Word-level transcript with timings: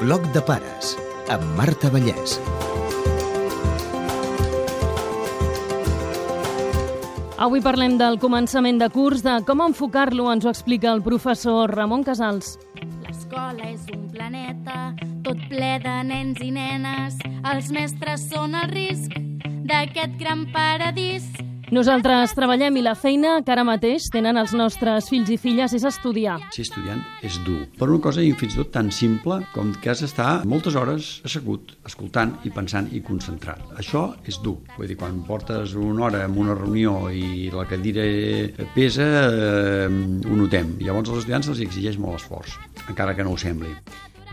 Bloc 0.00 0.24
de 0.34 0.40
pares 0.42 0.94
amb 1.30 1.44
Marta 1.58 1.88
Vallès. 1.92 2.38
Avui 7.38 7.62
parlem 7.62 7.98
del 8.00 8.18
començament 8.22 8.80
de 8.80 8.88
curs, 8.94 9.22
de 9.22 9.38
com 9.46 9.62
enfocar-lo, 9.64 10.30
ens 10.32 10.46
ho 10.46 10.50
explica 10.50 10.90
el 10.92 11.02
professor 11.06 11.70
Ramon 11.74 12.02
Casals. 12.06 12.56
L'escola 13.04 13.70
és 13.70 13.86
un 13.94 14.08
planeta 14.10 14.94
tot 15.24 15.40
ple 15.48 15.78
de 15.84 15.96
nens 16.10 16.42
i 16.44 16.50
nenes. 16.52 17.16
Els 17.52 17.70
mestres 17.72 18.28
són 18.28 18.54
el 18.58 18.70
risc 18.74 19.14
d'aquest 19.64 20.18
gran 20.20 20.48
paradís. 20.52 21.30
Nosaltres 21.74 22.30
treballem 22.36 22.76
i 22.78 22.82
la 22.86 22.92
feina 22.94 23.40
que 23.42 23.50
ara 23.50 23.64
mateix 23.66 24.04
tenen 24.14 24.36
els 24.38 24.52
nostres 24.54 25.08
fills 25.10 25.32
i 25.34 25.38
filles 25.42 25.72
és 25.74 25.82
estudiar. 25.88 26.36
Ser 26.54 26.68
estudiant 26.68 27.00
és 27.26 27.40
dur. 27.42 27.64
Per 27.80 27.88
una 27.88 27.98
cosa 28.04 28.22
i 28.22 28.30
fins 28.38 28.54
i 28.54 28.60
tot 28.60 28.70
tan 28.76 28.92
simple 28.94 29.40
com 29.50 29.72
que 29.82 29.90
has 29.90 30.04
d'estar 30.04 30.44
moltes 30.46 30.78
hores 30.78 31.10
assegut, 31.26 31.74
escoltant 31.90 32.36
i 32.46 32.54
pensant 32.54 32.92
i 32.94 33.02
concentrat. 33.02 33.66
Això 33.82 34.04
és 34.22 34.38
dur. 34.44 34.60
Vull 34.76 34.92
dir, 34.92 35.00
quan 35.02 35.18
portes 35.26 35.74
una 35.74 36.06
hora 36.06 36.22
en 36.28 36.38
una 36.38 36.54
reunió 36.54 37.08
i 37.10 37.50
la 37.50 37.66
cadira 37.66 38.06
pesa, 38.78 39.10
eh, 39.26 39.90
ho 39.90 40.42
notem. 40.44 40.76
Llavors 40.78 41.10
als 41.10 41.24
estudiants 41.24 41.50
els 41.50 41.66
exigeix 41.66 41.98
molt 41.98 42.22
esforç, 42.22 42.54
encara 42.86 43.18
que 43.18 43.26
no 43.26 43.34
ho 43.34 43.40
sembli. 43.48 43.74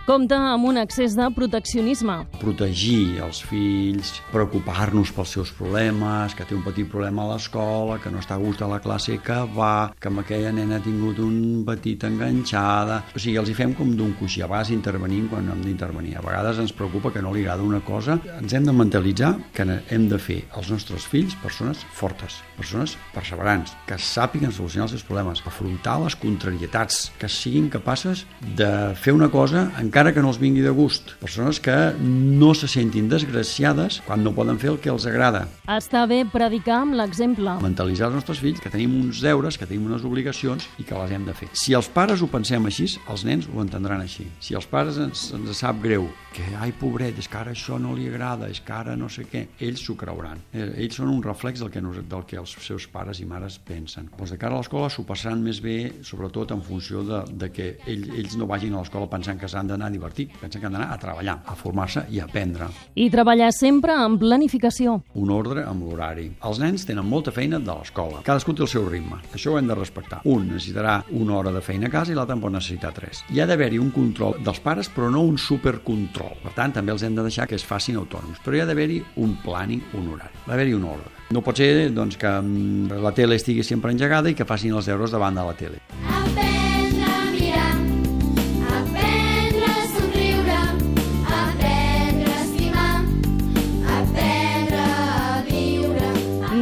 Compta 0.02 0.38
amb 0.56 0.66
un 0.66 0.80
excés 0.82 1.14
de 1.14 1.28
proteccionisme. 1.30 2.16
Protegir 2.42 3.22
els 3.22 3.38
fills, 3.46 4.16
preocupar-nos 4.32 5.12
pels 5.14 5.34
seus 5.36 5.52
problemes, 5.54 6.34
que 6.34 6.48
té 6.50 6.56
un 6.58 6.64
petit 6.66 6.88
problema 6.90 7.22
a 7.22 7.36
l'escola, 7.36 8.00
que 8.02 8.10
no 8.10 8.18
està 8.18 8.34
a 8.34 8.42
gust 8.42 8.64
a 8.66 8.70
la 8.72 8.80
classe 8.82 9.20
que 9.22 9.38
va, 9.54 9.92
que 10.02 10.10
amb 10.10 10.24
aquella 10.24 10.50
nena 10.58 10.80
ha 10.80 10.84
tingut 10.84 11.22
un 11.22 11.62
petit 11.68 12.02
enganxada... 12.08 13.04
O 13.14 13.22
sigui, 13.22 13.38
els 13.38 13.52
hi 13.52 13.56
fem 13.60 13.76
com 13.78 13.92
d'un 14.00 14.16
coixí. 14.18 14.42
A 14.42 14.50
vegades 14.50 14.72
intervenim 14.74 15.28
quan 15.30 15.52
hem 15.54 15.62
d'intervenir. 15.68 16.16
A 16.18 16.26
vegades 16.26 16.64
ens 16.66 16.74
preocupa 16.74 17.14
que 17.14 17.22
no 17.22 17.36
li 17.36 17.46
agrada 17.46 17.62
una 17.62 17.84
cosa. 17.86 18.18
Ens 18.40 18.58
hem 18.58 18.66
de 18.66 18.74
mentalitzar 18.74 19.36
que 19.54 19.68
hem 19.70 20.10
de 20.10 20.18
fer 20.18 20.40
als 20.58 20.74
nostres 20.74 21.06
fills 21.06 21.38
persones 21.46 21.86
fortes, 21.94 22.40
persones 22.58 22.98
perseverants, 23.14 23.78
que 23.86 24.02
sàpiguen 24.02 24.50
solucionar 24.50 24.90
els 24.90 24.98
seus 24.98 25.06
problemes, 25.06 25.46
afrontar 25.46 26.00
les 26.02 26.18
contrarietats, 26.18 27.12
que 27.22 27.30
siguin 27.30 27.70
capaces 27.70 28.26
de 28.58 28.72
fer 28.98 29.14
una 29.14 29.30
cosa 29.30 29.68
en 29.78 29.91
encara 29.92 30.14
que 30.16 30.22
no 30.24 30.30
els 30.32 30.38
vingui 30.40 30.62
de 30.64 30.72
gust. 30.72 31.10
Persones 31.20 31.60
que 31.60 31.74
no 32.00 32.54
se 32.56 32.70
sentin 32.72 33.10
desgraciades 33.12 34.00
quan 34.06 34.24
no 34.24 34.32
poden 34.32 34.56
fer 34.62 34.70
el 34.72 34.80
que 34.80 34.88
els 34.88 35.04
agrada. 35.10 35.42
Està 35.68 36.06
bé 36.08 36.22
predicar 36.32 36.78
amb 36.86 36.96
l'exemple. 36.96 37.58
Mentalitzar 37.60 38.08
els 38.08 38.22
nostres 38.22 38.40
fills 38.40 38.64
que 38.64 38.72
tenim 38.72 38.94
uns 39.02 39.20
deures, 39.20 39.60
que 39.60 39.68
tenim 39.68 39.90
unes 39.90 40.08
obligacions 40.08 40.70
i 40.80 40.88
que 40.88 40.96
les 40.96 41.12
hem 41.12 41.28
de 41.28 41.36
fer. 41.36 41.52
Si 41.52 41.76
els 41.76 41.92
pares 41.92 42.24
ho 42.24 42.32
pensem 42.32 42.72
així, 42.72 42.88
els 43.12 43.28
nens 43.28 43.52
ho 43.52 43.60
entendran 43.60 44.00
així. 44.00 44.30
Si 44.40 44.56
els 44.56 44.70
pares 44.72 44.96
ens, 45.02 45.28
ens 45.36 45.60
sap 45.60 45.84
greu 45.84 46.08
que, 46.32 46.46
ai, 46.56 46.72
pobret, 46.72 47.18
és 47.20 47.28
que 47.28 47.40
ara 47.42 47.52
això 47.52 47.76
no 47.82 47.92
li 47.96 48.08
agrada, 48.08 48.48
és 48.48 48.62
que 48.64 48.72
ara 48.72 48.96
no 48.96 49.10
sé 49.12 49.26
què, 49.28 49.44
ells 49.68 49.84
s'ho 49.84 49.98
creuran. 50.00 50.40
Eh, 50.56 50.70
ells 50.86 50.96
són 51.02 51.12
un 51.12 51.20
reflex 51.24 51.60
del 51.60 51.72
que, 51.74 51.84
del 51.84 52.26
que 52.30 52.40
els 52.40 52.56
seus 52.64 52.88
pares 52.92 53.20
i 53.20 53.28
mares 53.28 53.60
pensen. 53.68 54.08
Doncs 54.16 54.32
de 54.32 54.40
cara 54.40 54.56
a 54.56 54.62
l'escola 54.62 54.90
s'ho 54.90 55.04
passaran 55.08 55.44
més 55.44 55.60
bé, 55.64 55.78
sobretot 56.08 56.56
en 56.56 56.64
funció 56.64 57.04
de, 57.08 57.22
de 57.44 57.52
que 57.52 57.68
ells, 57.84 58.08
ells 58.16 58.38
no 58.40 58.48
vagin 58.48 58.78
a 58.78 58.86
l'escola 58.86 59.12
pensant 59.12 59.42
que 59.42 59.52
s'han 59.52 59.68
d'anar 59.82 59.90
a 59.90 59.96
divertir, 59.96 60.28
pensen 60.40 60.62
que 60.62 60.70
han 60.70 60.78
d'anar 60.78 60.92
a 60.94 61.00
treballar, 61.02 61.38
a 61.46 61.58
formar-se 61.58 62.06
i 62.14 62.22
a 62.22 62.28
aprendre. 62.30 62.70
I 62.96 63.10
treballar 63.14 63.52
sempre 63.58 63.98
amb 63.98 64.22
planificació. 64.22 65.00
Un 65.18 65.34
ordre 65.34 65.66
amb 65.66 65.84
l'horari. 65.88 66.30
Els 66.48 66.62
nens 66.62 66.86
tenen 66.88 67.08
molta 67.08 67.34
feina 67.34 67.60
de 67.60 67.74
l'escola. 67.74 68.22
Cadascú 68.26 68.56
té 68.56 68.66
el 68.66 68.72
seu 68.72 68.88
ritme. 68.90 69.20
Això 69.34 69.56
ho 69.56 69.60
hem 69.60 69.68
de 69.68 69.78
respectar. 69.78 70.22
Un 70.30 70.48
necessitarà 70.54 71.02
una 71.18 71.40
hora 71.40 71.52
de 71.52 71.66
feina 71.66 71.90
a 71.90 71.96
casa 71.98 72.14
i 72.14 72.16
l'altre 72.16 72.38
en 72.38 72.46
pot 72.46 72.54
necessitar 72.54 72.94
tres. 72.96 73.26
Hi 73.34 73.42
ha 73.42 73.50
d'haver-hi 73.50 73.82
un 73.82 73.92
control 73.96 74.38
dels 74.46 74.62
pares, 74.64 74.90
però 74.92 75.10
no 75.12 75.26
un 75.26 75.38
supercontrol 75.42 76.12
control. 76.12 76.38
Per 76.44 76.54
tant, 76.58 76.76
també 76.76 76.94
els 76.94 77.04
hem 77.06 77.18
de 77.18 77.26
deixar 77.26 77.48
que 77.50 77.58
es 77.60 77.66
facin 77.68 78.00
autònoms. 78.02 78.42
Però 78.46 78.58
hi 78.58 78.64
ha 78.64 78.70
d'haver-hi 78.70 79.02
un 79.24 79.36
planning, 79.44 79.84
un 79.98 80.14
horari. 80.16 80.46
Va 80.48 80.56
haver-hi 80.58 80.78
un 80.78 80.88
ordre. 80.94 81.12
No 81.32 81.44
pot 81.46 81.62
ser 81.62 81.90
doncs, 81.96 82.20
que 82.22 82.32
mm, 82.32 83.02
la 83.04 83.14
tele 83.18 83.40
estigui 83.40 83.64
sempre 83.68 83.94
engegada 83.96 84.32
i 84.32 84.38
que 84.38 84.48
facin 84.48 84.76
els 84.76 84.90
deures 84.92 85.14
davant 85.16 85.38
de 85.38 85.48
la 85.48 85.58
tele. 85.58 85.86
Aprendre 86.12 86.61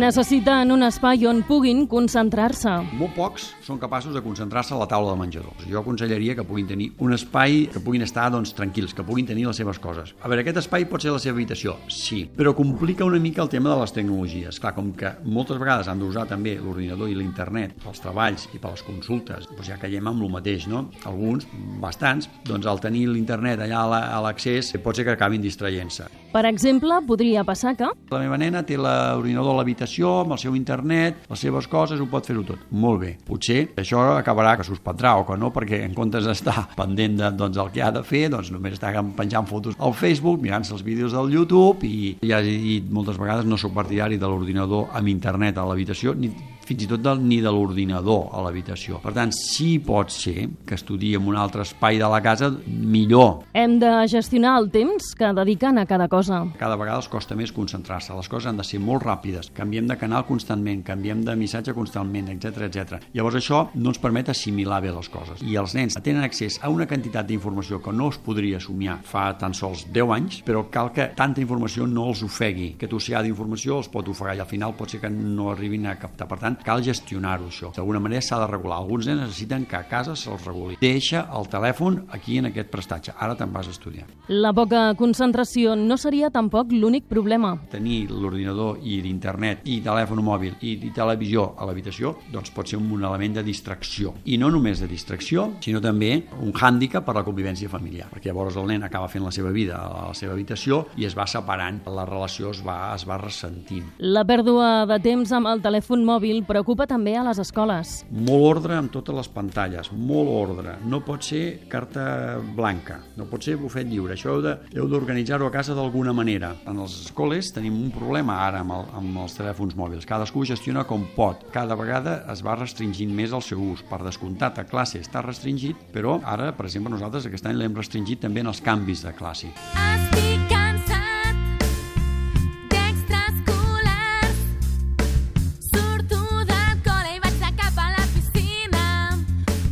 Necessiten 0.10 0.72
un 0.74 0.82
espai 0.82 1.22
on 1.30 1.44
puguin 1.46 1.84
concentrar-se. 1.86 2.72
Molt 2.98 3.12
pocs 3.14 3.44
són 3.62 3.78
capaços 3.78 4.16
de 4.16 4.24
concentrar-se 4.26 4.74
a 4.74 4.80
la 4.80 4.88
taula 4.90 5.12
de 5.12 5.20
menjador. 5.20 5.60
Jo 5.70 5.84
aconsellaria 5.84 6.34
que 6.34 6.46
puguin 6.50 6.66
tenir 6.66 6.88
un 6.98 7.14
espai 7.14 7.68
que 7.70 7.78
puguin 7.86 8.02
estar 8.02 8.24
doncs, 8.34 8.56
tranquils, 8.58 8.96
que 8.98 9.06
puguin 9.06 9.28
tenir 9.30 9.46
les 9.46 9.60
seves 9.62 9.78
coses. 9.78 10.16
A 10.26 10.32
veure, 10.32 10.42
aquest 10.42 10.64
espai 10.64 10.88
pot 10.90 11.06
ser 11.06 11.14
la 11.14 11.20
seva 11.22 11.38
habitació, 11.38 11.76
sí, 11.94 12.24
però 12.26 12.56
complica 12.58 13.06
una 13.06 13.20
mica 13.22 13.44
el 13.44 13.52
tema 13.54 13.70
de 13.70 13.84
les 13.84 13.94
tecnologies. 13.94 14.58
Clar, 14.64 14.72
com 14.80 14.90
que 14.98 15.12
moltes 15.30 15.62
vegades 15.62 15.92
han 15.94 16.02
d'usar 16.02 16.26
també 16.32 16.56
l'ordinador 16.58 17.14
i 17.14 17.20
l'internet 17.20 17.78
pels 17.84 18.02
treballs 18.02 18.48
i 18.50 18.58
per 18.58 18.74
les 18.74 18.86
consultes, 18.88 19.46
doncs 19.52 19.70
ja 19.70 19.78
caiem 19.78 20.10
amb 20.10 20.26
el 20.26 20.34
mateix, 20.40 20.66
no? 20.72 20.88
Alguns, 21.06 21.46
bastants, 21.86 22.32
doncs 22.50 22.66
al 22.66 22.82
tenir 22.82 23.06
l'internet 23.14 23.62
allà 23.68 23.86
a 24.10 24.26
l'accés 24.26 24.74
pot 24.82 24.98
ser 24.98 25.06
que 25.06 25.14
acabin 25.14 25.46
distraient-se. 25.46 26.10
Per 26.34 26.46
exemple, 26.46 26.98
podria 27.06 27.42
passar 27.46 27.72
que... 27.78 27.88
La 28.10 28.20
meva 28.22 28.38
nena 28.38 28.62
té 28.66 28.76
l'ordinador 28.78 29.56
a 29.56 29.58
l'habitació, 29.58 29.99
amb 30.08 30.36
el 30.36 30.42
seu 30.42 30.56
internet, 30.56 31.26
les 31.30 31.44
seves 31.46 31.68
coses, 31.68 32.00
ho 32.00 32.08
pot 32.10 32.26
fer-ho 32.26 32.44
tot. 32.48 32.64
Molt 32.72 33.02
bé. 33.04 33.12
Potser 33.28 33.60
això 33.80 34.02
acabarà 34.16 34.56
que 34.60 34.68
suspendrà 34.68 35.16
o 35.20 35.26
que 35.28 35.38
no, 35.40 35.52
perquè 35.56 35.82
en 35.86 35.96
comptes 35.98 36.28
d'estar 36.28 36.70
pendent 36.80 37.20
de, 37.20 37.32
doncs, 37.40 37.60
el 37.60 37.72
que 37.76 37.84
ha 37.84 37.92
de 37.96 38.04
fer, 38.08 38.28
doncs 38.32 38.52
només 38.56 38.78
està 38.78 38.94
penjant 39.18 39.48
fotos 39.50 39.78
al 39.80 39.96
Facebook, 39.98 40.42
mirant-se 40.44 40.76
els 40.76 40.86
vídeos 40.86 41.16
del 41.16 41.34
YouTube 41.36 41.88
i 41.88 42.16
ja 42.24 42.42
he 42.42 42.58
dit 42.60 42.90
moltes 42.94 43.20
vegades 43.20 43.48
no 43.48 43.58
sóc 43.60 43.76
partidari 43.76 44.20
de 44.20 44.30
l'ordinador 44.30 44.90
amb 44.96 45.12
internet 45.12 45.58
a 45.58 45.68
l'habitació, 45.68 46.16
ni 46.16 46.32
fins 46.70 46.86
i 46.86 46.90
tot 46.90 47.02
del, 47.02 47.24
ni 47.26 47.40
de 47.42 47.52
l'ordinador 47.54 48.30
a 48.36 48.44
l'habitació. 48.46 49.00
Per 49.02 49.14
tant, 49.16 49.34
sí 49.36 49.78
pot 49.82 50.14
ser 50.14 50.48
que 50.68 50.78
estudi 50.78 51.16
en 51.18 51.28
un 51.30 51.38
altre 51.40 51.66
espai 51.66 51.98
de 52.02 52.10
la 52.10 52.22
casa, 52.26 52.52
millor. 52.68 53.44
Hem 53.58 53.80
de 53.82 53.92
gestionar 54.12 54.56
el 54.60 54.70
temps 54.74 55.14
que 55.18 55.32
dediquen 55.36 55.82
a 55.82 55.88
cada 55.90 56.08
cosa. 56.12 56.44
Cada 56.60 56.78
vegada 56.80 57.00
els 57.02 57.10
costa 57.10 57.38
més 57.40 57.54
concentrar-se. 57.56 58.14
Les 58.18 58.30
coses 58.30 58.50
han 58.52 58.60
de 58.60 58.68
ser 58.68 58.82
molt 58.84 59.06
ràpides. 59.06 59.52
Canviem 59.58 59.90
de 59.90 59.98
canal 60.00 60.26
constantment, 60.28 60.84
canviem 60.86 61.24
de 61.26 61.36
missatge 61.40 61.74
constantment, 61.78 62.30
etc 62.36 62.68
etc. 62.68 63.00
Llavors 63.16 63.40
això 63.40 63.64
no 63.76 63.94
ens 63.94 64.02
permet 64.02 64.30
assimilar 64.30 64.82
bé 64.84 64.94
les 64.94 65.10
coses. 65.10 65.42
I 65.46 65.58
els 65.60 65.74
nens 65.78 65.98
tenen 66.04 66.26
accés 66.26 66.60
a 66.62 66.70
una 66.70 66.88
quantitat 66.90 67.28
d'informació 67.30 67.82
que 67.84 67.94
no 67.96 68.10
es 68.14 68.20
podria 68.22 68.62
somiar 68.62 69.00
fa 69.06 69.30
tan 69.40 69.56
sols 69.58 69.88
10 69.94 70.14
anys, 70.16 70.42
però 70.46 70.66
cal 70.72 70.92
que 70.94 71.10
tanta 71.18 71.42
informació 71.42 71.88
no 71.90 72.10
els 72.12 72.24
ofegui. 72.26 72.74
Aquest 72.78 72.96
oceà 73.00 73.24
d'informació 73.26 73.80
els 73.80 73.90
pot 73.92 74.10
ofegar 74.12 74.38
i 74.38 74.44
al 74.44 74.50
final 74.50 74.76
pot 74.78 74.92
ser 74.94 75.02
que 75.02 75.12
no 75.14 75.50
arribin 75.54 75.88
a 75.90 75.98
captar. 76.00 76.28
Per 76.30 76.40
tant, 76.42 76.59
cal 76.66 76.84
gestionar-ho 76.84 77.48
això. 77.50 77.72
D'alguna 77.76 78.02
manera 78.04 78.22
s'ha 78.22 78.40
de 78.42 78.48
regular. 78.50 78.80
Alguns 78.80 79.08
nens 79.10 79.22
necessiten 79.24 79.66
que 79.70 79.78
a 79.78 79.86
casa 79.90 80.16
se'ls 80.16 80.46
reguli. 80.48 80.78
Deixa 80.82 81.26
el 81.36 81.48
telèfon 81.52 82.04
aquí 82.16 82.38
en 82.40 82.50
aquest 82.50 82.70
prestatge. 82.72 83.14
Ara 83.18 83.36
te'n 83.40 83.54
vas 83.54 83.68
a 83.68 83.74
estudiar. 83.76 84.08
La 84.28 84.54
poca 84.54 84.94
concentració 85.00 85.76
no 85.76 85.98
seria 85.98 86.30
tampoc 86.30 86.72
l'únic 86.72 87.08
problema. 87.10 87.56
Tenir 87.72 88.10
l'ordinador 88.12 88.80
i 88.84 89.00
l'internet 89.04 89.66
i 89.70 89.80
telèfon 89.86 90.22
mòbil 90.24 90.58
i, 90.62 90.76
i 90.88 90.92
televisió 90.96 91.54
a 91.58 91.68
l'habitació 91.70 92.16
doncs 92.32 92.52
pot 92.56 92.70
ser 92.70 92.80
un 92.80 93.04
element 93.04 93.40
de 93.40 93.44
distracció. 93.46 94.14
I 94.26 94.38
no 94.42 94.50
només 94.54 94.82
de 94.84 94.90
distracció, 94.90 95.48
sinó 95.64 95.82
també 95.82 96.12
un 96.42 96.54
hàndicap 96.54 97.06
per 97.06 97.16
la 97.18 97.26
convivència 97.28 97.70
familiar. 97.72 98.10
Perquè 98.12 98.32
llavors 98.32 98.58
el 98.60 98.68
nen 98.70 98.86
acaba 98.86 99.10
fent 99.12 99.26
la 99.26 99.34
seva 99.36 99.54
vida 99.56 99.80
a 99.80 100.10
la 100.10 100.18
seva 100.18 100.36
habitació 100.36 100.86
i 100.98 101.08
es 101.08 101.18
va 101.18 101.28
separant. 101.30 101.82
La 101.90 102.06
relació 102.06 102.52
es 102.54 102.62
va, 102.66 102.94
es 102.96 103.06
va 103.08 103.18
ressentint. 103.22 103.96
La 104.00 104.26
pèrdua 104.28 104.86
de 104.90 105.00
temps 105.04 105.32
amb 105.36 105.50
el 105.52 105.64
telèfon 105.64 106.06
mòbil 106.06 106.44
preocupa 106.50 106.88
també 106.90 107.14
a 107.18 107.24
les 107.28 107.40
escoles. 107.42 108.00
Molt 108.10 108.46
ordre 108.50 108.78
amb 108.80 108.92
totes 108.94 109.16
les 109.16 109.30
pantalles, 109.30 109.92
molt 109.94 110.32
ordre. 110.34 110.76
No 110.90 111.02
pot 111.06 111.26
ser 111.26 111.44
carta 111.70 112.40
blanca, 112.58 113.00
no 113.20 113.28
pot 113.30 113.46
ser 113.46 113.58
bufet 113.62 113.88
lliure. 113.90 114.16
Això 114.18 114.40
heu 114.40 114.90
d'organitzar-ho 114.90 115.48
a 115.48 115.54
casa 115.54 115.78
d'alguna 115.78 116.14
manera. 116.16 116.56
En 116.70 116.82
les 116.82 116.98
escoles 117.06 117.54
tenim 117.54 117.78
un 117.78 117.94
problema 117.94 118.40
ara 118.48 118.64
amb, 118.66 118.74
el, 118.80 118.90
amb 119.02 119.22
els 119.26 119.38
telèfons 119.38 119.78
mòbils. 119.78 120.10
Cadascú 120.10 120.46
gestiona 120.50 120.88
com 120.90 121.06
pot. 121.16 121.46
Cada 121.54 121.78
vegada 121.80 122.24
es 122.34 122.44
va 122.46 122.58
restringint 122.58 123.14
més 123.14 123.36
el 123.36 123.46
seu 123.46 123.62
ús. 123.70 123.86
Per 123.90 124.02
descomptat, 124.06 124.60
a 124.60 124.68
classe 124.70 125.04
està 125.04 125.24
restringit, 125.26 125.90
però 125.94 126.18
ara, 126.26 126.52
per 126.58 126.66
exemple, 126.70 126.94
nosaltres 126.96 127.30
aquest 127.30 127.50
any 127.50 127.60
l'hem 127.62 127.78
restringit 127.78 128.26
també 128.26 128.42
en 128.46 128.54
els 128.54 128.64
canvis 128.66 129.06
de 129.06 129.14
classe. 129.18 129.54
Estic 129.78 130.39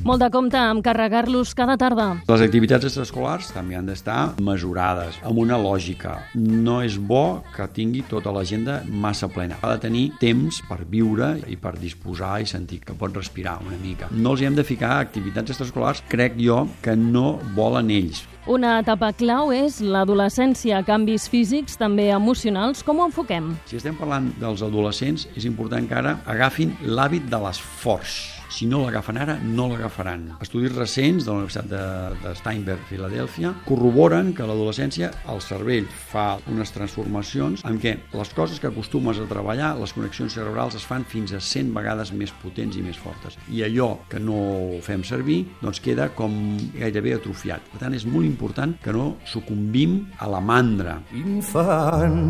Molt 0.08 0.22
de 0.24 0.30
compte 0.32 0.56
amb 0.56 0.80
carregar-los 0.86 1.50
cada 1.52 1.74
tarda. 1.76 2.06
Les 2.30 2.44
activitats 2.46 2.88
extraescolars 2.88 3.50
també 3.52 3.76
han 3.76 3.90
d'estar 3.90 4.38
mesurades, 4.40 5.18
amb 5.28 5.42
una 5.44 5.58
lògica. 5.60 6.14
No 6.40 6.78
és 6.86 6.96
bo 6.96 7.42
que 7.52 7.68
tingui 7.76 8.06
tota 8.08 8.32
l'agenda 8.32 8.78
massa 8.88 9.28
plena. 9.28 9.58
Ha 9.60 9.74
de 9.74 9.84
tenir 9.90 10.06
temps 10.22 10.62
per 10.70 10.80
viure 10.88 11.34
i 11.52 11.60
per 11.60 11.76
disposar 11.82 12.38
i 12.40 12.48
sentir 12.48 12.80
que 12.88 12.96
pot 12.96 13.20
respirar 13.20 13.58
una 13.68 13.76
mica. 13.84 14.08
No 14.16 14.32
els 14.32 14.46
hi 14.46 14.48
hem 14.48 14.56
de 14.56 14.64
ficar 14.64 14.96
activitats 15.02 15.52
extraescolars, 15.52 16.06
crec 16.08 16.40
jo, 16.40 16.64
que 16.80 16.96
no 16.96 17.42
volen 17.60 17.92
ells 17.92 18.24
Una 18.48 18.78
etapa 18.80 19.10
clau 19.12 19.50
és 19.52 19.82
l'adolescència, 19.84 20.80
canvis 20.88 21.26
físics, 21.28 21.76
també 21.76 22.06
emocionals. 22.16 22.80
Com 22.80 23.02
ho 23.02 23.10
enfoquem? 23.10 23.50
Si 23.68 23.76
estem 23.76 24.00
parlant 24.00 24.32
dels 24.40 24.64
adolescents, 24.64 25.28
és 25.36 25.50
important 25.52 25.84
que 25.90 26.00
ara 26.00 26.16
agafin 26.32 26.72
l'hàbit 26.88 27.28
de 27.28 27.44
l'esforç 27.44 28.16
si 28.58 28.66
no 28.66 28.80
l'agafen 28.82 29.18
ara, 29.20 29.36
no 29.44 29.68
l'agafaran. 29.70 30.24
Estudis 30.42 30.74
recents 30.74 31.26
de 31.26 31.32
la 31.32 31.42
Universitat 31.42 31.68
de, 31.70 31.82
de 32.24 32.34
Steinberg, 32.40 32.82
Filadèlfia, 32.90 33.52
corroboren 33.68 34.32
que 34.34 34.48
l'adolescència 34.48 35.12
el 35.30 35.42
cervell 35.46 35.88
fa 36.10 36.40
unes 36.50 36.72
transformacions 36.76 37.66
en 37.68 37.78
què 37.82 37.98
les 38.16 38.34
coses 38.38 38.62
que 38.64 38.72
acostumes 38.72 39.20
a 39.22 39.28
treballar, 39.30 39.74
les 39.78 39.94
connexions 39.94 40.38
cerebrals 40.38 40.78
es 40.80 40.88
fan 40.88 41.06
fins 41.08 41.36
a 41.36 41.42
100 41.44 41.74
vegades 41.76 42.14
més 42.18 42.34
potents 42.42 42.80
i 42.80 42.86
més 42.86 42.98
fortes. 42.98 43.38
I 43.54 43.66
allò 43.68 43.92
que 44.10 44.22
no 44.24 44.40
fem 44.86 45.04
servir 45.06 45.44
doncs 45.62 45.84
queda 45.84 46.10
com 46.16 46.34
gairebé 46.78 47.18
atrofiat. 47.18 47.62
Per 47.74 47.84
tant, 47.84 47.94
és 47.94 48.08
molt 48.08 48.26
important 48.26 48.37
que 48.84 48.94
no 48.94 49.18
sucumbim 49.26 50.12
a 50.20 50.30
la 50.30 50.40
mandra. 50.40 51.02
Infant 51.14 52.22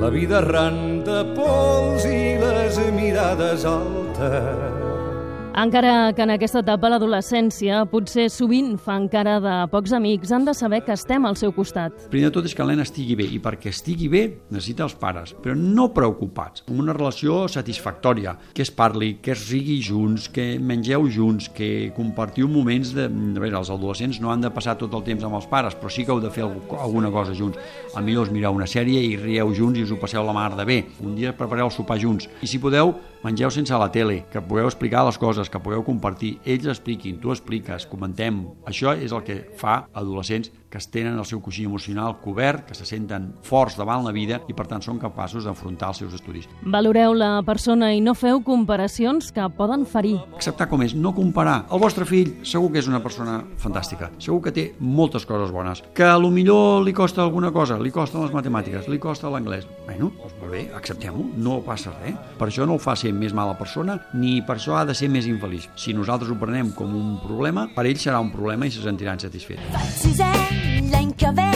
La 0.00 0.10
vida 0.10 0.40
ran 0.44 1.02
de 1.04 1.22
pols 1.34 2.04
i 2.06 2.36
les 2.38 2.78
mirades 2.94 3.64
altes 3.64 4.85
encara 5.56 6.12
que 6.12 6.20
en 6.20 6.34
aquesta 6.34 6.60
etapa 6.60 6.90
l'adolescència 6.92 7.78
potser 7.88 8.26
sovint 8.28 8.74
fa 8.76 8.98
encara 9.00 9.38
de 9.40 9.54
pocs 9.72 9.94
amics, 9.96 10.32
han 10.34 10.44
de 10.44 10.52
saber 10.54 10.82
que 10.84 10.92
estem 10.92 11.24
al 11.24 11.38
seu 11.40 11.54
costat. 11.56 11.94
Primer 12.12 12.28
de 12.28 12.34
tot 12.36 12.48
és 12.48 12.52
que 12.52 12.60
l'Helena 12.60 12.84
estigui 12.84 13.16
bé, 13.16 13.24
i 13.32 13.40
perquè 13.40 13.72
estigui 13.72 14.10
bé 14.12 14.22
necessita 14.52 14.84
els 14.84 14.96
pares, 15.00 15.32
però 15.40 15.56
no 15.56 15.88
preocupats, 15.96 16.66
amb 16.68 16.82
una 16.84 16.92
relació 16.92 17.46
satisfactòria, 17.48 18.36
que 18.52 18.66
es 18.66 18.70
parli, 18.70 19.14
que 19.24 19.32
es 19.32 19.46
rigui 19.48 19.78
junts, 19.80 20.28
que 20.28 20.58
mengeu 20.60 21.08
junts, 21.08 21.48
que 21.56 21.90
compartiu 21.96 22.52
moments 22.52 22.92
de... 22.96 23.08
A 23.08 23.40
veure, 23.40 23.56
els 23.56 23.72
adolescents 23.72 24.20
no 24.20 24.30
han 24.32 24.44
de 24.44 24.52
passar 24.52 24.76
tot 24.76 24.92
el 24.96 25.04
temps 25.06 25.24
amb 25.24 25.40
els 25.40 25.48
pares, 25.48 25.76
però 25.78 25.88
sí 25.92 26.04
que 26.04 26.12
heu 26.12 26.20
de 26.20 26.32
fer 26.32 26.44
alguna 26.44 27.10
cosa 27.14 27.34
junts. 27.36 27.56
A 27.96 28.04
millor 28.04 28.28
us 28.28 28.32
mireu 28.34 28.56
una 28.56 28.68
sèrie 28.68 29.00
i 29.00 29.16
rieu 29.20 29.52
junts 29.56 29.80
i 29.80 29.84
us 29.86 29.92
ho 29.92 30.00
passeu 30.00 30.24
la 30.26 30.36
mar 30.36 30.50
de 30.56 30.68
bé. 30.68 30.82
Un 31.04 31.16
dia 31.16 31.32
prepareu 31.36 31.70
el 31.70 31.74
sopar 31.74 31.98
junts. 32.00 32.28
I 32.42 32.48
si 32.50 32.60
podeu, 32.60 32.94
mengeu 33.26 33.50
sense 33.50 33.74
la 33.74 33.90
tele, 33.90 34.20
que 34.30 34.42
pugueu 34.42 34.68
explicar 34.70 35.04
les 35.06 35.18
coses, 35.18 35.50
que 35.50 35.62
pugueu 35.62 35.82
compartir. 35.86 36.36
Ells 36.46 36.68
expliquin, 36.70 37.18
tu 37.22 37.34
expliques, 37.34 37.88
comentem. 37.90 38.44
Això 38.70 38.94
és 38.94 39.14
el 39.16 39.24
que 39.26 39.40
fa 39.58 39.82
adolescents 39.92 40.52
que 40.76 40.78
es 40.78 40.90
tenen 40.90 41.16
el 41.16 41.24
seu 41.24 41.40
coixí 41.40 41.64
emocional 41.64 42.18
cobert, 42.20 42.66
que 42.68 42.74
se 42.76 42.84
senten 42.84 43.30
forts 43.46 43.78
davant 43.78 44.04
la 44.04 44.12
vida 44.12 44.42
i 44.50 44.54
per 44.56 44.66
tant 44.68 44.82
són 44.84 44.98
capaços 45.00 45.46
d'enfrontar 45.46 45.92
els 45.92 46.02
seus 46.02 46.16
estudis. 46.18 46.48
Valoreu 46.62 47.14
la 47.16 47.30
persona 47.46 47.92
i 47.94 48.02
no 48.04 48.12
feu 48.18 48.42
comparacions 48.44 49.30
que 49.32 49.46
poden 49.56 49.86
ferir. 49.88 50.18
Acceptar 50.36 50.68
com 50.68 50.84
és, 50.84 50.92
no 50.94 51.14
comparar. 51.16 51.62
El 51.72 51.80
vostre 51.80 52.04
fill 52.04 52.34
segur 52.44 52.72
que 52.74 52.82
és 52.82 52.90
una 52.90 53.00
persona 53.00 53.38
fantàstica, 53.62 54.10
segur 54.18 54.42
que 54.44 54.52
té 54.52 54.66
moltes 54.80 55.24
coses 55.24 55.54
bones, 55.54 55.80
que 55.96 56.04
a 56.04 56.18
lo 56.20 56.28
millor 56.34 56.84
li 56.84 56.92
costa 56.92 57.24
alguna 57.24 57.52
cosa, 57.54 57.78
li 57.80 57.94
costen 57.94 58.26
les 58.26 58.34
matemàtiques, 58.36 58.90
li 58.92 59.00
costa 59.00 59.32
l'anglès. 59.32 59.64
Bueno, 59.86 60.10
doncs 60.20 60.36
molt 60.42 60.52
bé, 60.52 60.66
acceptem-ho, 60.76 61.30
no 61.40 61.62
passa 61.64 61.94
res. 62.02 62.20
Per 62.36 62.50
això 62.50 62.66
no 62.68 62.76
ho 62.76 62.82
fa 62.82 62.98
ser 62.98 63.14
més 63.18 63.34
mala 63.36 63.56
persona, 63.58 63.98
ni 64.14 64.40
per 64.46 64.58
això 64.58 64.76
ha 64.78 64.84
de 64.88 64.94
ser 64.96 65.10
més 65.12 65.28
infeliç. 65.30 65.68
Si 65.76 65.94
nosaltres 65.96 66.30
ho 66.30 66.38
prenem 66.40 66.72
com 66.76 66.94
un 66.96 67.16
problema, 67.24 67.66
per 67.74 67.86
ell 67.86 68.00
serà 68.00 68.20
un 68.22 68.32
problema 68.34 68.66
i 68.68 68.74
se 68.74 68.84
sentiran 68.84 69.20
satisfets. 69.22 69.66
Faig 69.74 70.22
l'any 70.92 71.12
que 71.18 71.32
ve 71.36 71.50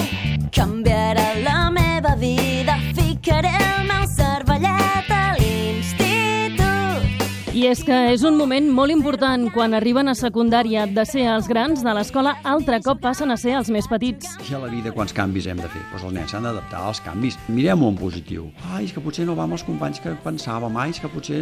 canviarà 0.54 1.28
la 1.44 1.70
meva 1.70 2.16
vida, 2.16 2.76
ficaré 2.96 3.52
el 3.54 3.86
meu 3.88 4.06
i 7.60 7.66
és 7.68 7.80
que 7.84 7.96
és 8.14 8.22
un 8.24 8.38
moment 8.38 8.70
molt 8.72 8.92
important 8.94 9.42
quan 9.52 9.74
arriben 9.76 10.08
a 10.08 10.14
secundària 10.16 10.86
de 10.88 11.02
ser 11.04 11.26
els 11.28 11.48
grans 11.50 11.82
de 11.84 11.92
l'escola, 11.92 12.32
altre 12.48 12.78
cop 12.80 13.02
passen 13.02 13.34
a 13.34 13.36
ser 13.36 13.52
els 13.58 13.68
més 13.74 13.88
petits. 13.90 14.30
I 14.46 14.54
a 14.56 14.60
la 14.62 14.70
vida 14.72 14.92
quants 14.96 15.12
canvis 15.12 15.48
hem 15.50 15.58
de 15.60 15.68
fer? 15.68 15.82
Doncs 15.90 16.06
els 16.06 16.14
nens 16.14 16.32
s'han 16.32 16.46
d'adaptar 16.46 16.80
als 16.88 17.02
canvis. 17.04 17.36
Mirem-ho 17.52 17.90
en 17.92 17.98
positiu. 18.00 18.46
Ai, 18.70 18.86
és 18.86 18.94
que 18.96 19.02
potser 19.04 19.26
no 19.28 19.34
va 19.36 19.44
amb 19.44 19.58
els 19.58 19.64
companys 19.66 20.00
que 20.00 20.14
pensàvem, 20.24 20.78
ai, 20.80 20.94
és 20.94 21.00
que 21.02 21.10
potser... 21.12 21.40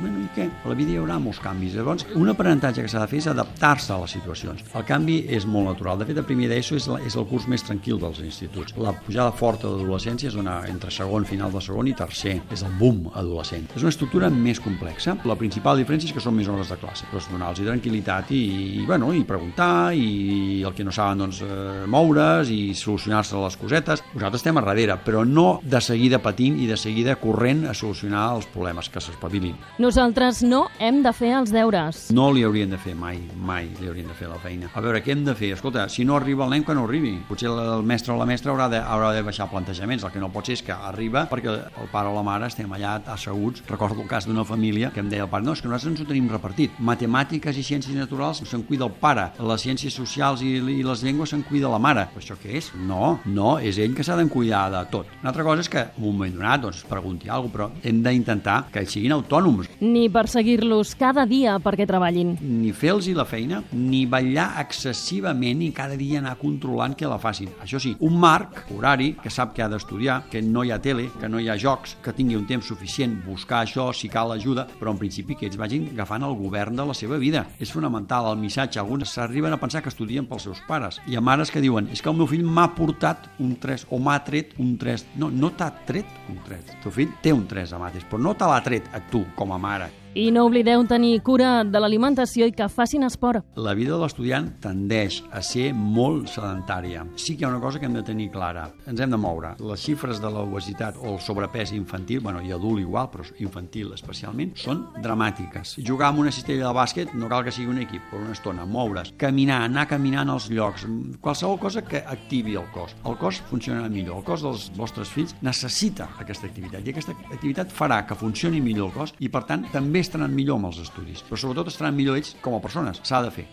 Bueno, 0.00 0.24
i 0.24 0.30
què? 0.34 0.48
A 0.64 0.72
la 0.72 0.78
vida 0.80 0.96
hi 0.96 0.98
haurà 0.98 1.20
molts 1.22 1.38
canvis. 1.44 1.76
Llavors, 1.78 2.08
un 2.18 2.32
aprenentatge 2.32 2.82
que 2.82 2.90
s'ha 2.90 3.04
de 3.04 3.12
fer 3.12 3.20
és 3.22 3.30
adaptar-se 3.30 3.94
a 3.94 4.00
les 4.02 4.16
situacions. 4.16 4.66
El 4.74 4.88
canvi 4.88 5.20
és 5.30 5.46
molt 5.46 5.70
natural. 5.70 6.02
De 6.02 6.10
fet, 6.10 6.18
a 6.18 6.26
primer 6.26 6.50
d'ESO 6.50 6.80
és, 6.80 6.90
és 7.06 7.18
el 7.20 7.28
curs 7.30 7.46
més 7.52 7.62
tranquil 7.68 8.02
dels 8.02 8.18
instituts. 8.24 8.74
La 8.82 8.96
pujada 8.98 9.30
forta 9.30 9.70
d'adolescència 9.70 10.32
és 10.32 10.40
una, 10.42 10.58
entre 10.72 10.90
segon, 10.90 11.28
final 11.28 11.54
de 11.54 11.62
segon 11.62 11.92
i 11.92 11.94
tercer. 12.02 12.40
És 12.50 12.66
el 12.66 12.74
boom 12.82 13.12
adolescent. 13.12 13.70
És 13.76 13.86
una 13.86 13.94
estructura 13.94 14.32
més 14.32 14.58
complexa. 14.58 15.14
La 15.28 15.38
principal 15.52 15.76
diferència 15.76 16.08
és 16.08 16.14
que 16.16 16.22
són 16.24 16.32
més 16.32 16.48
hores 16.48 16.70
de 16.72 16.76
classe, 16.80 17.04
però 17.10 17.20
donar-los 17.28 17.60
tranquil·litat 17.60 18.30
i, 18.32 18.40
i, 18.80 18.84
bueno, 18.88 19.10
i 19.12 19.20
preguntar 19.28 19.92
i 19.92 20.62
el 20.64 20.72
que 20.72 20.84
no 20.86 20.92
saben 20.94 21.20
doncs, 21.20 21.42
eh, 21.44 21.82
moure's 21.92 22.48
i 22.48 22.72
solucionar-se 22.78 23.36
les 23.36 23.58
cosetes. 23.60 24.00
Nosaltres 24.14 24.40
estem 24.40 24.56
a 24.56 24.62
darrere, 24.64 24.96
però 25.04 25.26
no 25.28 25.60
de 25.60 25.80
seguida 25.84 26.22
patint 26.24 26.56
i 26.56 26.68
de 26.70 26.78
seguida 26.80 27.18
corrent 27.20 27.66
a 27.68 27.74
solucionar 27.76 28.30
els 28.38 28.48
problemes, 28.48 28.88
que 28.88 29.02
s'espavilin. 29.04 29.58
Nosaltres 29.82 30.40
no 30.46 30.62
hem 30.80 31.02
de 31.04 31.12
fer 31.12 31.34
els 31.36 31.52
deures. 31.52 32.00
No 32.16 32.30
li 32.32 32.46
haurien 32.48 32.72
de 32.72 32.80
fer 32.80 32.94
mai, 32.96 33.20
mai 33.36 33.68
li 33.80 33.90
haurien 33.90 34.08
de 34.08 34.16
fer 34.16 34.30
la 34.32 34.40
feina. 34.40 34.72
A 34.72 34.80
veure, 34.80 35.04
què 35.04 35.12
hem 35.12 35.26
de 35.28 35.36
fer? 35.36 35.52
Escolta, 35.58 35.84
si 35.92 36.06
no 36.08 36.16
arriba 36.16 36.46
el 36.48 36.56
nen, 36.56 36.64
que 36.64 36.76
no 36.78 36.86
arribi. 36.88 37.18
Potser 37.28 37.52
el 37.52 37.84
mestre 37.84 38.16
o 38.16 38.18
la 38.20 38.28
mestra 38.28 38.54
haurà 38.54 38.70
de, 38.72 38.80
haurà 38.80 39.12
de 39.12 39.20
baixar 39.26 39.50
plantejaments. 39.52 40.08
El 40.08 40.16
que 40.16 40.22
no 40.22 40.32
pot 40.32 40.48
ser 40.48 40.56
és 40.56 40.64
que 40.64 40.72
arriba 40.72 41.26
perquè 41.28 41.52
el 41.52 41.92
pare 41.92 42.08
o 42.08 42.16
la 42.16 42.24
mare 42.24 42.48
estem 42.48 42.72
allà 42.72 42.96
asseguts. 43.12 43.66
Recordo 43.68 44.00
el 44.00 44.08
cas 44.08 44.24
d'una 44.28 44.48
família 44.48 44.92
que 44.94 45.04
em 45.04 45.12
deia 45.12 45.26
el 45.26 45.32
pare, 45.32 45.41
no, 45.42 45.54
és 45.56 45.62
que 45.62 45.68
nosaltres 45.68 45.92
ens 45.92 46.02
ho 46.04 46.08
tenim 46.08 46.28
repartit. 46.30 46.78
Matemàtiques 46.78 47.58
i 47.58 47.64
ciències 47.66 47.96
naturals 47.98 48.42
se'n 48.48 48.64
cuida 48.68 48.86
el 48.88 48.94
pare, 49.02 49.28
les 49.42 49.64
ciències 49.66 49.94
socials 49.94 50.42
i, 50.46 50.54
i 50.58 50.82
les 50.86 51.04
llengües 51.04 51.32
se'n 51.34 51.44
cuida 51.48 51.70
la 51.72 51.80
mare. 51.82 52.06
Però 52.12 52.22
això 52.22 52.38
què 52.40 52.56
és? 52.60 52.72
No, 52.88 53.18
no, 53.26 53.56
és 53.58 53.78
ell 53.82 53.96
que 53.96 54.06
s'ha 54.06 54.16
de 54.18 54.26
cuidar 54.30 54.68
de 54.72 54.82
tot. 54.92 55.10
Una 55.20 55.32
altra 55.32 55.46
cosa 55.46 55.64
és 55.64 55.70
que 55.72 55.82
en 55.82 55.98
un 55.98 56.16
moment 56.16 56.34
donat 56.36 56.62
doncs, 56.62 56.84
pregunti 56.88 57.28
alguna 57.28 57.42
cosa, 57.42 57.52
però 57.52 57.88
hem 57.88 58.02
d'intentar 58.04 58.58
que 58.72 58.82
ells 58.82 58.94
siguin 58.94 59.14
autònoms. 59.16 59.68
Ni 59.82 60.06
perseguir-los 60.12 60.94
cada 61.00 61.26
dia 61.28 61.58
perquè 61.62 61.86
treballin. 61.88 62.36
Ni 62.40 62.72
fer-los 62.72 63.08
la 63.16 63.26
feina, 63.26 63.62
ni 63.72 64.04
ballar 64.06 64.52
excessivament 64.62 65.62
i 65.66 65.72
cada 65.74 65.96
dia 65.98 66.20
anar 66.20 66.36
controlant 66.40 66.94
que 66.98 67.08
la 67.10 67.18
facin. 67.18 67.50
Això 67.64 67.80
sí, 67.82 67.94
un 68.00 68.18
marc 68.20 68.64
horari 68.74 69.12
que 69.22 69.30
sap 69.30 69.54
que 69.56 69.64
ha 69.64 69.68
d'estudiar, 69.72 70.22
que 70.30 70.42
no 70.42 70.64
hi 70.64 70.72
ha 70.72 70.80
tele, 70.82 71.08
que 71.20 71.28
no 71.28 71.40
hi 71.40 71.48
ha 71.50 71.58
jocs, 71.58 71.96
que 72.02 72.14
tingui 72.16 72.38
un 72.38 72.46
temps 72.46 72.66
suficient, 72.66 73.18
buscar 73.26 73.62
això 73.62 73.90
si 73.96 74.10
cal 74.12 74.32
ajuda, 74.32 74.66
però 74.78 74.94
en 74.94 75.00
principi 75.00 75.31
que 75.38 75.46
ells 75.48 75.58
vagin 75.60 75.88
agafant 75.92 76.26
el 76.26 76.36
govern 76.38 76.76
de 76.78 76.86
la 76.88 76.96
seva 76.96 77.18
vida. 77.22 77.46
És 77.62 77.72
fonamental 77.74 78.30
el 78.32 78.40
missatge. 78.40 78.80
Alguns 78.80 79.14
s'arriben 79.14 79.52
a 79.52 79.60
pensar 79.60 79.82
que 79.82 79.92
estudien 79.92 80.26
pels 80.26 80.48
seus 80.48 80.62
pares. 80.68 81.00
Hi 81.06 81.16
ha 81.16 81.24
mares 81.24 81.50
que 81.50 81.62
diuen, 81.64 81.88
és 81.92 82.02
que 82.02 82.12
el 82.12 82.18
meu 82.18 82.28
fill 82.30 82.44
m'ha 82.44 82.68
portat 82.76 83.30
un 83.42 83.56
3 83.62 83.88
o 83.90 84.02
m'ha 84.02 84.18
tret 84.26 84.54
un 84.58 84.76
3. 84.78 85.08
No, 85.22 85.30
no 85.30 85.54
t'ha 85.56 85.72
tret 85.88 86.06
un 86.28 86.38
3. 86.46 86.76
El 86.76 86.84
teu 86.84 86.94
fill 87.00 87.18
té 87.22 87.34
un 87.34 87.46
3 87.48 87.72
a 87.72 87.82
mates, 87.82 88.06
però 88.08 88.22
no 88.22 88.36
te 88.36 88.48
l'ha 88.48 88.62
tret 88.64 88.92
a 88.92 89.02
tu 89.12 89.26
com 89.36 89.52
a 89.52 89.60
mare. 89.62 90.01
I 90.14 90.26
no 90.30 90.42
oblideu 90.44 90.82
tenir 90.84 91.22
cura 91.24 91.62
de 91.64 91.80
l'alimentació 91.80 92.44
i 92.44 92.52
que 92.52 92.66
facin 92.68 93.06
esport. 93.06 93.46
La 93.56 93.72
vida 93.72 93.94
de 93.94 94.00
l'estudiant 94.02 94.50
tendeix 94.60 95.22
a 95.32 95.40
ser 95.40 95.70
molt 95.72 96.28
sedentària. 96.28 97.06
Sí 97.16 97.32
que 97.32 97.40
hi 97.40 97.46
ha 97.46 97.52
una 97.54 97.62
cosa 97.62 97.80
que 97.80 97.88
hem 97.88 97.94
de 97.96 98.02
tenir 98.04 98.26
clara. 98.34 98.66
Ens 98.84 99.00
hem 99.00 99.14
de 99.14 99.16
moure. 99.16 99.54
Les 99.64 99.80
xifres 99.80 100.20
de 100.20 100.28
l'obesitat 100.28 100.98
o 101.00 101.14
el 101.14 101.20
sobrepès 101.24 101.72
infantil, 101.72 102.20
bueno, 102.20 102.42
i 102.44 102.52
adult 102.52 102.82
igual, 102.82 103.08
però 103.08 103.24
infantil 103.40 103.94
especialment, 103.96 104.52
són 104.60 104.82
dramàtiques. 105.00 105.78
Jugar 105.80 106.10
amb 106.12 106.20
una 106.26 106.34
cistella 106.34 106.66
de 106.66 106.74
bàsquet 106.76 107.16
no 107.16 107.32
cal 107.32 107.46
que 107.48 107.56
sigui 107.56 107.72
un 107.72 107.80
equip, 107.80 108.04
per 108.10 108.20
una 108.20 108.36
estona, 108.36 108.68
moure's, 108.68 109.14
caminar, 109.16 109.62
anar 109.70 109.86
caminant 109.88 110.34
als 110.34 110.50
llocs, 110.52 110.84
qualsevol 111.24 111.56
cosa 111.62 111.86
que 111.88 112.04
activi 112.04 112.58
el 112.60 112.68
cos. 112.76 112.92
El 113.08 113.16
cos 113.16 113.40
funciona 113.48 113.88
millor. 113.88 114.20
El 114.20 114.28
cos 114.28 114.44
dels 114.44 114.68
vostres 114.76 115.08
fills 115.08 115.32
necessita 115.40 116.10
aquesta 116.20 116.50
activitat 116.52 116.84
i 116.84 116.92
aquesta 116.92 117.16
activitat 117.32 117.72
farà 117.72 118.02
que 118.04 118.20
funcioni 118.26 118.60
millor 118.60 118.92
el 118.92 118.96
cos 119.00 119.16
i, 119.16 119.32
per 119.32 119.46
tant, 119.48 119.64
també 119.72 120.01
estaran 120.02 120.34
millor 120.34 120.60
amb 120.60 120.72
els 120.72 120.82
estudis, 120.84 121.24
però 121.24 121.40
sobretot 121.40 121.72
estaran 121.72 121.96
millor 121.96 122.20
ells 122.20 122.36
com 122.42 122.58
a 122.58 122.60
persones. 122.60 123.00
S'ha 123.06 123.22
de 123.24 123.32
fer. 123.34 123.46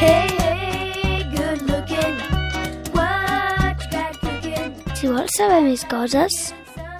Hey, 0.00 0.30
hey, 0.38 1.24
good 1.34 1.68
looking. 1.68 2.20
Si 5.00 5.08
vols 5.08 5.32
saber 5.32 5.62
més 5.64 5.80
coses... 5.88 6.34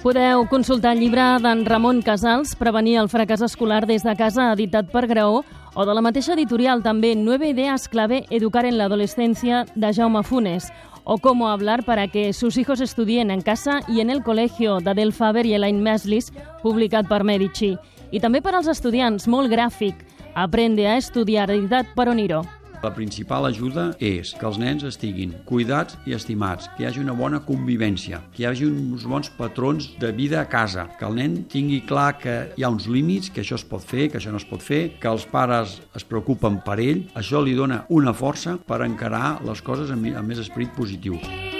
Podeu 0.01 0.47
consultar 0.49 0.95
el 0.95 1.03
llibre 1.03 1.21
d'en 1.43 1.59
Ramon 1.67 1.99
Casals, 2.01 2.55
Prevenir 2.57 2.95
el 2.97 3.09
fracàs 3.11 3.43
escolar 3.45 3.83
des 3.85 4.01
de 4.01 4.15
casa, 4.17 4.47
editat 4.55 4.87
per 4.89 5.03
Graó, 5.05 5.43
o 5.77 5.85
de 5.85 5.93
la 5.93 6.01
mateixa 6.01 6.33
editorial 6.33 6.81
també 6.81 7.11
Nueve 7.13 7.51
ideas 7.51 7.85
clave 7.85 8.23
educar 8.33 8.65
en 8.65 8.79
la 8.79 8.87
adolescencia 8.89 9.67
de 9.75 9.93
Jaume 9.93 10.23
Funes, 10.25 10.71
o 11.03 11.19
Cómo 11.19 11.49
hablar 11.49 11.85
para 11.85 12.07
que 12.07 12.33
sus 12.33 12.57
hijos 12.57 12.81
estudien 12.81 13.29
en 13.29 13.41
casa 13.41 13.81
y 13.87 14.01
en 14.01 14.09
el 14.09 14.23
colegio 14.23 14.79
d'Adel 14.79 15.13
Faber 15.13 15.45
i 15.45 15.53
Elaine 15.53 15.85
Maslis, 15.85 16.33
publicat 16.63 17.05
per 17.05 17.23
Medici. 17.23 17.75
I 18.11 18.19
també 18.19 18.41
per 18.43 18.55
als 18.57 18.67
estudiants, 18.67 19.27
molt 19.31 19.51
gràfic, 19.51 20.05
Aprende 20.33 20.87
a 20.87 20.95
estudiar 20.97 21.49
editat 21.51 21.91
per 21.95 22.07
Oniro. 22.07 22.45
La 22.81 22.89
principal 22.95 23.45
ajuda 23.45 23.91
és 24.01 24.31
que 24.33 24.47
els 24.47 24.57
nens 24.57 24.85
estiguin 24.87 25.35
cuidats 25.45 25.99
i 26.09 26.15
estimats, 26.17 26.65
que 26.73 26.81
hi 26.81 26.87
hagi 26.87 27.03
una 27.03 27.13
bona 27.13 27.43
convivència, 27.45 28.23
que 28.33 28.41
hi 28.41 28.47
hagi 28.49 28.65
uns 28.65 29.05
bons 29.05 29.29
patrons 29.37 29.91
de 30.01 30.09
vida 30.17 30.39
a 30.41 30.47
casa, 30.49 30.87
que 30.97 31.05
el 31.05 31.19
nen 31.19 31.37
tingui 31.51 31.83
clar 31.85 32.15
que 32.23 32.35
hi 32.57 32.65
ha 32.65 32.73
uns 32.73 32.89
límits, 32.89 33.29
que 33.29 33.43
això 33.43 33.59
es 33.59 33.67
pot 33.67 33.85
fer, 33.85 34.09
que 34.09 34.17
això 34.17 34.33
no 34.33 34.41
es 34.41 34.49
pot 34.49 34.65
fer, 34.65 34.81
que 34.97 35.11
els 35.11 35.27
pares 35.29 35.77
es 35.93 36.07
preocupen 36.07 36.63
per 36.65 36.79
ell, 36.81 37.05
això 37.13 37.43
li 37.43 37.53
dona 37.59 37.83
una 37.89 38.17
força 38.17 38.57
per 38.65 38.81
encarar 38.87 39.41
les 39.45 39.61
coses 39.61 39.93
amb, 39.93 40.09
amb 40.15 40.33
més 40.33 40.41
esperit 40.41 40.73
positiu. 40.73 41.19
Yeehaw! 41.19 41.50